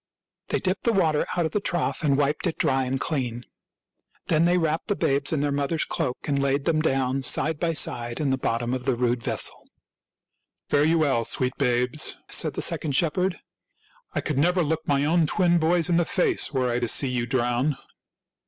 [0.47, 3.45] They dipped the water out of the trough and wiped it dry and clean.
[4.29, 7.73] Then they wrapped the babes in their mother's cloak and laid them down, side by
[7.73, 9.69] side, in the bottom of the rude vessel."
[10.71, 13.41] Fare you well, sweet babes," said the second shepherd."
[14.15, 17.09] I could never look my own twin boys in the face were I to see
[17.09, 17.77] you drown."